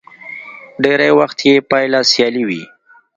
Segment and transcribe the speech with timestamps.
[0.83, 2.63] ډېری وخت يې پايله سیالي وي.